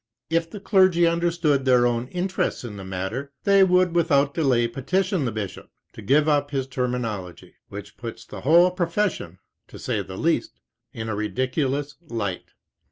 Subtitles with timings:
[0.31, 5.25] If the clergy understood their own interests in the matter, they would without delay petition
[5.25, 9.37] the Bishop to give up this terminology, which puts the whole profession,
[9.67, 10.59] to say the least,
[10.91, 12.49] in a ridiculous light.